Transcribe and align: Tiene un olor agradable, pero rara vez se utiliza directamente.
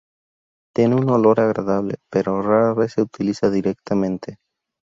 Tiene 0.75 0.95
un 0.95 1.07
olor 1.11 1.39
agradable, 1.41 1.97
pero 2.09 2.41
rara 2.41 2.73
vez 2.73 2.93
se 2.93 3.03
utiliza 3.03 3.51
directamente. 3.51 4.37